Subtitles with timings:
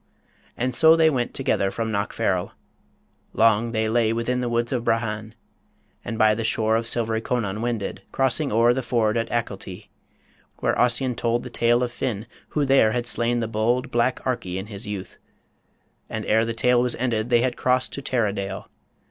[0.57, 2.53] And so went they Together from Knockfarrel.
[3.33, 5.35] Long they lay Within the woods of Brahan,
[6.03, 9.89] and by the shore Of silvery Conon wended, crossing o'er The ford at Achilty,
[10.57, 14.55] where Ossian told The tale of Finn, who there had slain the bold Black Arky
[14.57, 15.19] in his youth.
[16.09, 18.69] And ere the tale Was ended, they had crossed to Tarradale.